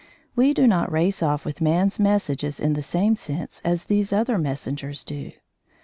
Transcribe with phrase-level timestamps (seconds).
[0.35, 4.39] We do not race off with man's messages in the same sense as these other
[4.39, 5.31] messengers do.